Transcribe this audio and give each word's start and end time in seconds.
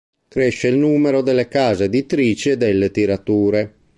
Cresce 0.27 0.69
il 0.69 0.77
numero 0.77 1.21
delle 1.21 1.47
case 1.47 1.83
editrici 1.83 2.49
e 2.49 2.57
delle 2.57 2.89
tirature. 2.89 3.75